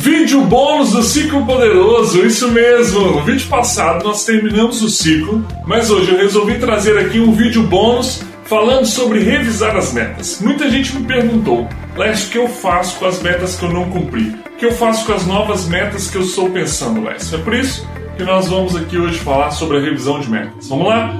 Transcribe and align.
Vídeo 0.00 0.42
bônus 0.42 0.92
do 0.92 1.02
ciclo 1.02 1.44
poderoso, 1.44 2.24
isso 2.24 2.52
mesmo. 2.52 3.00
No 3.00 3.24
vídeo 3.24 3.48
passado 3.48 4.04
nós 4.04 4.24
terminamos 4.24 4.80
o 4.80 4.88
ciclo, 4.88 5.44
mas 5.66 5.90
hoje 5.90 6.12
eu 6.12 6.18
resolvi 6.18 6.56
trazer 6.56 6.96
aqui 6.96 7.18
um 7.18 7.32
vídeo 7.32 7.64
bônus 7.64 8.22
falando 8.44 8.86
sobre 8.86 9.18
revisar 9.18 9.76
as 9.76 9.92
metas. 9.92 10.40
Muita 10.40 10.70
gente 10.70 10.94
me 10.94 11.04
perguntou, 11.04 11.68
Lécio, 11.96 12.28
o 12.28 12.30
que 12.30 12.38
eu 12.38 12.48
faço 12.48 12.96
com 13.00 13.06
as 13.06 13.20
metas 13.20 13.56
que 13.56 13.64
eu 13.64 13.72
não 13.72 13.90
cumpri? 13.90 14.36
O 14.54 14.56
que 14.56 14.66
eu 14.66 14.72
faço 14.72 15.04
com 15.04 15.14
as 15.14 15.26
novas 15.26 15.66
metas 15.66 16.08
que 16.08 16.16
eu 16.16 16.22
estou 16.22 16.48
pensando, 16.48 17.02
Lécio? 17.02 17.36
É 17.36 17.42
por 17.42 17.54
isso 17.54 17.84
que 18.16 18.22
nós 18.22 18.46
vamos 18.46 18.76
aqui 18.76 18.96
hoje 18.96 19.18
falar 19.18 19.50
sobre 19.50 19.78
a 19.78 19.80
revisão 19.80 20.20
de 20.20 20.30
metas. 20.30 20.68
Vamos 20.68 20.86
lá? 20.86 21.12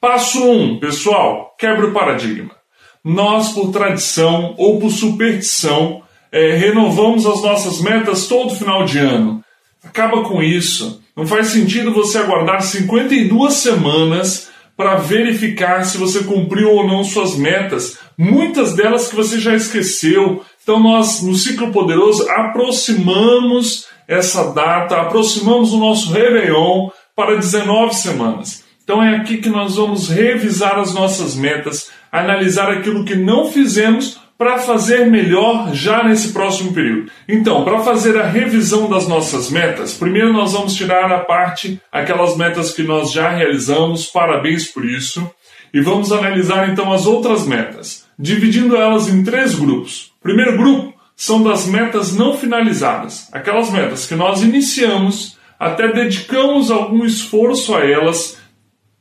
Passo 0.00 0.42
1, 0.42 0.62
um, 0.62 0.80
pessoal, 0.80 1.54
quebra 1.58 1.88
o 1.88 1.92
paradigma. 1.92 2.61
Nós, 3.04 3.50
por 3.50 3.72
tradição 3.72 4.54
ou 4.56 4.78
por 4.78 4.90
superstição, 4.90 6.02
é, 6.30 6.54
renovamos 6.54 7.26
as 7.26 7.42
nossas 7.42 7.80
metas 7.80 8.26
todo 8.26 8.54
final 8.54 8.84
de 8.84 8.98
ano. 8.98 9.44
Acaba 9.84 10.22
com 10.22 10.42
isso. 10.42 11.02
Não 11.16 11.26
faz 11.26 11.48
sentido 11.48 11.92
você 11.92 12.18
aguardar 12.18 12.62
52 12.62 13.52
semanas 13.52 14.50
para 14.76 14.96
verificar 14.96 15.84
se 15.84 15.98
você 15.98 16.24
cumpriu 16.24 16.70
ou 16.70 16.86
não 16.86 17.04
suas 17.04 17.36
metas, 17.36 17.98
muitas 18.16 18.74
delas 18.74 19.08
que 19.08 19.16
você 19.16 19.38
já 19.38 19.54
esqueceu. 19.54 20.42
Então, 20.62 20.80
nós, 20.80 21.22
no 21.22 21.34
Ciclo 21.34 21.70
Poderoso, 21.70 22.28
aproximamos 22.30 23.86
essa 24.08 24.52
data, 24.52 25.00
aproximamos 25.00 25.72
o 25.72 25.78
nosso 25.78 26.12
Réveillon 26.12 26.88
para 27.14 27.36
19 27.36 27.94
semanas. 27.94 28.61
Então 28.92 29.02
é 29.02 29.16
aqui 29.16 29.38
que 29.38 29.48
nós 29.48 29.76
vamos 29.76 30.10
revisar 30.10 30.78
as 30.78 30.92
nossas 30.92 31.34
metas, 31.34 31.90
analisar 32.12 32.70
aquilo 32.70 33.06
que 33.06 33.14
não 33.14 33.50
fizemos 33.50 34.20
para 34.36 34.58
fazer 34.58 35.06
melhor 35.06 35.74
já 35.74 36.04
nesse 36.04 36.30
próximo 36.30 36.74
período. 36.74 37.10
Então, 37.26 37.64
para 37.64 37.78
fazer 37.78 38.20
a 38.20 38.26
revisão 38.26 38.90
das 38.90 39.08
nossas 39.08 39.50
metas, 39.50 39.94
primeiro 39.94 40.30
nós 40.30 40.52
vamos 40.52 40.74
tirar 40.74 41.10
a 41.10 41.20
parte, 41.20 41.80
aquelas 41.90 42.36
metas 42.36 42.74
que 42.74 42.82
nós 42.82 43.10
já 43.10 43.30
realizamos, 43.30 44.04
parabéns 44.04 44.66
por 44.66 44.84
isso, 44.84 45.26
e 45.72 45.80
vamos 45.80 46.12
analisar 46.12 46.68
então 46.68 46.92
as 46.92 47.06
outras 47.06 47.46
metas, 47.46 48.04
dividindo 48.18 48.76
elas 48.76 49.08
em 49.08 49.24
três 49.24 49.54
grupos. 49.54 50.12
Primeiro 50.22 50.58
grupo 50.58 50.92
são 51.16 51.42
das 51.42 51.66
metas 51.66 52.14
não 52.14 52.36
finalizadas, 52.36 53.30
aquelas 53.32 53.70
metas 53.70 54.06
que 54.06 54.14
nós 54.14 54.42
iniciamos, 54.42 55.38
até 55.58 55.90
dedicamos 55.90 56.70
algum 56.70 57.06
esforço 57.06 57.74
a 57.74 57.88
elas 57.88 58.41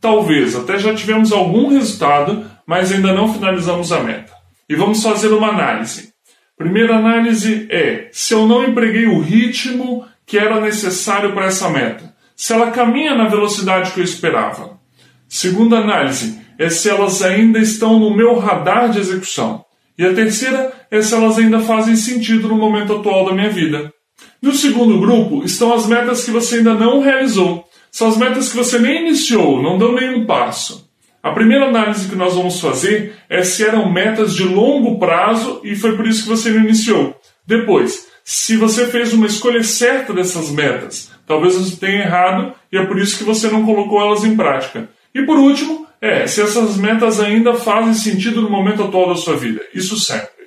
Talvez 0.01 0.55
até 0.55 0.79
já 0.79 0.95
tivemos 0.95 1.31
algum 1.31 1.67
resultado, 1.67 2.43
mas 2.65 2.91
ainda 2.91 3.13
não 3.13 3.31
finalizamos 3.31 3.91
a 3.91 3.99
meta. 3.99 4.33
E 4.67 4.75
vamos 4.75 5.03
fazer 5.03 5.27
uma 5.27 5.49
análise. 5.49 6.11
Primeira 6.57 6.97
análise 6.97 7.67
é 7.69 8.09
se 8.11 8.33
eu 8.33 8.47
não 8.47 8.63
empreguei 8.63 9.05
o 9.05 9.19
ritmo 9.19 10.03
que 10.25 10.39
era 10.39 10.59
necessário 10.59 11.33
para 11.33 11.45
essa 11.45 11.69
meta, 11.69 12.15
se 12.35 12.51
ela 12.51 12.71
caminha 12.71 13.13
na 13.13 13.27
velocidade 13.27 13.91
que 13.91 13.99
eu 13.99 14.03
esperava. 14.03 14.79
Segunda 15.27 15.77
análise 15.77 16.41
é 16.57 16.69
se 16.69 16.89
elas 16.89 17.21
ainda 17.21 17.59
estão 17.59 17.99
no 17.99 18.15
meu 18.15 18.39
radar 18.39 18.89
de 18.89 18.99
execução. 18.99 19.63
E 19.97 20.05
a 20.05 20.13
terceira 20.13 20.71
é 20.89 21.01
se 21.01 21.13
elas 21.13 21.37
ainda 21.37 21.59
fazem 21.59 21.95
sentido 21.95 22.47
no 22.47 22.57
momento 22.57 22.93
atual 22.93 23.25
da 23.25 23.33
minha 23.33 23.49
vida. 23.49 23.93
No 24.41 24.53
segundo 24.53 24.99
grupo 24.99 25.43
estão 25.43 25.73
as 25.73 25.85
metas 25.85 26.23
que 26.23 26.31
você 26.31 26.57
ainda 26.57 26.73
não 26.73 27.01
realizou 27.01 27.65
são 27.91 28.07
as 28.07 28.17
metas 28.17 28.49
que 28.49 28.55
você 28.55 28.79
nem 28.79 29.05
iniciou, 29.05 29.61
não 29.61 29.77
deu 29.77 29.91
nenhum 29.91 30.25
passo. 30.25 30.89
A 31.21 31.31
primeira 31.31 31.67
análise 31.67 32.09
que 32.09 32.15
nós 32.15 32.33
vamos 32.33 32.59
fazer 32.59 33.13
é 33.29 33.43
se 33.43 33.63
eram 33.63 33.91
metas 33.91 34.33
de 34.33 34.43
longo 34.43 34.97
prazo 34.97 35.61
e 35.63 35.75
foi 35.75 35.95
por 35.95 36.07
isso 36.07 36.23
que 36.23 36.29
você 36.29 36.49
não 36.49 36.61
iniciou. 36.61 37.15
Depois, 37.45 38.07
se 38.23 38.55
você 38.57 38.87
fez 38.87 39.13
uma 39.13 39.27
escolha 39.27 39.63
certa 39.63 40.13
dessas 40.13 40.49
metas, 40.49 41.11
talvez 41.27 41.55
você 41.55 41.75
tenha 41.75 42.03
errado 42.03 42.53
e 42.71 42.77
é 42.77 42.85
por 42.85 42.97
isso 42.97 43.17
que 43.17 43.23
você 43.23 43.49
não 43.49 43.65
colocou 43.65 44.01
elas 44.01 44.23
em 44.23 44.35
prática. 44.35 44.89
E 45.13 45.23
por 45.23 45.37
último, 45.37 45.85
é 46.01 46.25
se 46.25 46.41
essas 46.41 46.77
metas 46.77 47.19
ainda 47.19 47.53
fazem 47.53 47.93
sentido 47.93 48.41
no 48.41 48.49
momento 48.49 48.83
atual 48.83 49.09
da 49.09 49.15
sua 49.15 49.35
vida. 49.35 49.61
Isso 49.73 49.99
sempre. 49.99 50.40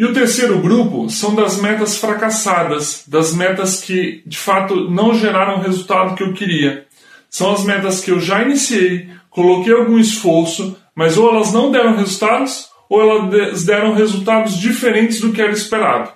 E 0.00 0.04
o 0.06 0.14
terceiro 0.14 0.58
grupo 0.60 1.10
são 1.10 1.34
das 1.34 1.60
metas 1.60 1.98
fracassadas, 1.98 3.04
das 3.06 3.34
metas 3.34 3.82
que 3.82 4.22
de 4.24 4.38
fato 4.38 4.90
não 4.90 5.12
geraram 5.12 5.58
o 5.58 5.60
resultado 5.60 6.14
que 6.14 6.22
eu 6.22 6.32
queria. 6.32 6.86
São 7.28 7.52
as 7.52 7.64
metas 7.64 8.00
que 8.00 8.10
eu 8.10 8.18
já 8.18 8.40
iniciei, 8.40 9.10
coloquei 9.28 9.74
algum 9.74 9.98
esforço, 9.98 10.74
mas 10.94 11.18
ou 11.18 11.28
elas 11.28 11.52
não 11.52 11.70
deram 11.70 11.96
resultados, 11.96 12.70
ou 12.88 12.98
elas 12.98 13.64
deram 13.64 13.92
resultados 13.92 14.58
diferentes 14.58 15.20
do 15.20 15.34
que 15.34 15.42
era 15.42 15.52
esperado. 15.52 16.10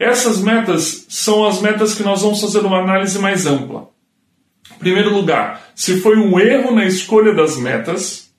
Essas 0.00 0.40
metas 0.40 1.04
são 1.06 1.44
as 1.44 1.60
metas 1.60 1.92
que 1.92 2.02
nós 2.02 2.22
vamos 2.22 2.40
fazer 2.40 2.60
uma 2.60 2.80
análise 2.80 3.18
mais 3.18 3.44
ampla. 3.44 3.90
Em 4.76 4.78
primeiro 4.78 5.12
lugar, 5.12 5.60
se 5.74 6.00
foi 6.00 6.16
um 6.16 6.40
erro 6.40 6.74
na 6.74 6.86
escolha 6.86 7.34
das 7.34 7.58
metas. 7.58 8.30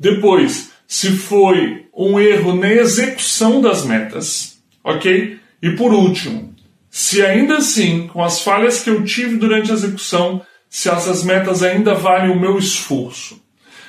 Depois, 0.00 0.70
se 0.94 1.10
foi 1.10 1.86
um 1.92 2.20
erro 2.20 2.54
na 2.54 2.72
execução 2.72 3.60
das 3.60 3.84
metas, 3.84 4.58
ok? 4.84 5.40
E 5.60 5.70
por 5.70 5.92
último, 5.92 6.54
se 6.88 7.20
ainda 7.20 7.56
assim, 7.56 8.06
com 8.06 8.22
as 8.22 8.42
falhas 8.42 8.80
que 8.80 8.90
eu 8.90 9.02
tive 9.02 9.36
durante 9.36 9.72
a 9.72 9.74
execução, 9.74 10.40
se 10.70 10.88
essas 10.88 11.24
metas 11.24 11.64
ainda 11.64 11.94
valem 11.94 12.30
o 12.30 12.38
meu 12.38 12.56
esforço. 12.58 13.42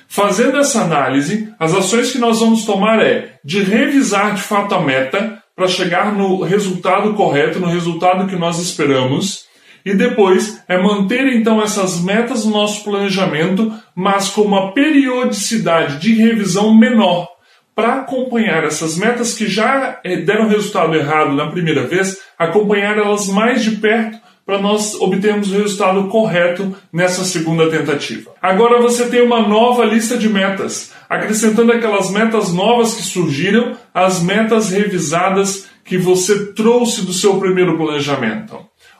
Fazendo 0.08 0.58
essa 0.58 0.82
análise, 0.82 1.54
as 1.60 1.76
ações 1.76 2.12
que 2.12 2.18
nós 2.18 2.40
vamos 2.40 2.66
tomar 2.66 3.00
é 3.00 3.38
de 3.46 3.62
revisar 3.62 4.34
de 4.34 4.42
fato 4.42 4.74
a 4.74 4.82
meta 4.82 5.44
para 5.56 5.68
chegar 5.68 6.12
no 6.12 6.42
resultado 6.42 7.14
correto, 7.14 7.60
no 7.60 7.68
resultado 7.68 8.28
que 8.28 8.36
nós 8.36 8.58
esperamos, 8.58 9.46
e 9.85 9.94
depois 9.94 10.63
é 10.68 10.81
manter 10.81 11.28
então 11.28 11.62
essas 11.62 12.01
metas 12.01 12.44
no 12.44 12.51
nosso 12.51 12.84
planejamento, 12.84 13.72
mas 13.96 14.29
com 14.29 14.41
uma 14.41 14.73
periodicidade 14.73 16.00
de 16.00 16.16
revisão 16.16 16.75
menor, 16.75 17.28
para 17.75 18.00
acompanhar 18.00 18.63
essas 18.63 18.97
metas 18.97 19.34
que 19.34 19.47
já 19.47 20.00
eh, 20.03 20.18
deram 20.18 20.47
resultado 20.47 20.95
errado 20.95 21.35
na 21.35 21.51
primeira 21.51 21.85
vez, 21.85 22.19
acompanhar 22.40 22.97
elas 22.97 23.28
mais 23.28 23.63
de 23.63 23.72
perto 23.72 24.18
para 24.45 24.62
nós 24.62 24.95
obtermos 24.95 25.51
o 25.51 25.57
resultado 25.57 26.07
correto 26.07 26.75
nessa 26.94 27.24
segunda 27.24 27.69
tentativa. 27.69 28.31
Agora 28.41 28.81
você 28.81 29.07
tem 29.09 29.22
uma 29.22 29.45
nova 29.47 29.84
lista 29.84 30.18
de 30.18 30.29
metas, 30.29 30.94
acrescentando 31.09 31.72
aquelas 31.72 32.12
metas 32.12 32.53
novas 32.53 32.94
que 32.94 33.01
surgiram, 33.01 33.75
as 33.94 34.22
metas 34.22 34.69
revisadas 34.69 35.68
que 35.84 35.97
você 35.97 36.53
trouxe 36.53 37.06
do 37.06 37.13
seu 37.13 37.40
primeiro 37.40 37.75
planejamento. 37.78 38.57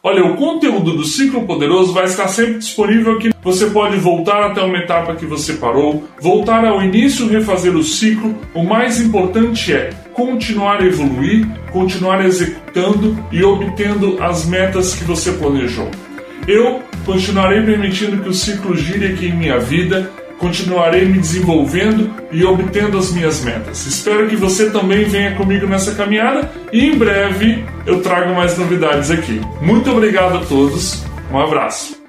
Olha, 0.08 0.24
o 0.24 0.36
conteúdo 0.36 0.96
do 0.96 1.04
Ciclo 1.04 1.48
Poderoso 1.48 1.92
vai 1.92 2.06
estar 2.06 2.28
sempre 2.28 2.60
disponível 2.60 3.14
aqui. 3.14 3.32
Você 3.42 3.72
pode 3.72 3.98
voltar 3.98 4.44
até 4.44 4.62
uma 4.62 4.78
etapa 4.78 5.16
que 5.16 5.26
você 5.26 5.54
parou, 5.54 6.04
voltar 6.22 6.64
ao 6.64 6.80
início, 6.84 7.28
refazer 7.28 7.76
o 7.76 7.82
ciclo. 7.82 8.38
O 8.54 8.64
mais 8.64 9.02
importante 9.02 9.74
é 9.74 9.90
continuar 10.14 10.80
a 10.80 10.86
evoluir, 10.86 11.48
continuar 11.72 12.24
executando 12.24 13.18
e 13.32 13.44
obtendo 13.44 14.24
as 14.24 14.46
metas 14.46 14.94
que 14.94 15.04
você 15.04 15.32
planejou. 15.32 15.90
Eu 16.48 16.84
continuarei 17.04 17.64
permitindo 17.64 18.22
que 18.22 18.30
o 18.30 18.34
ciclo 18.34 18.78
gire 18.78 19.08
aqui 19.08 19.30
em 19.30 19.36
minha 19.36 19.58
vida 19.58 20.12
continuarei 20.38 21.06
me 21.06 21.20
desenvolvendo 21.20 22.12
e 22.32 22.44
obtendo 22.44 22.98
as 22.98 23.12
minhas 23.12 23.44
metas. 23.44 23.86
Espero 23.86 24.28
que 24.28 24.36
você 24.36 24.70
também 24.70 25.06
venha 25.06 25.36
comigo 25.36 25.68
nessa 25.68 25.96
caminhada 25.96 26.52
e 26.72 26.86
em 26.86 26.98
breve 26.98 27.64
eu 27.86 28.02
trago 28.02 28.34
mais 28.36 28.58
novidades 28.58 29.12
aqui. 29.12 29.42
Muito 29.62 29.92
obrigado 29.92 30.38
a 30.38 30.46
todos, 30.46 31.04
um 31.32 31.40
abraço. 31.40 32.05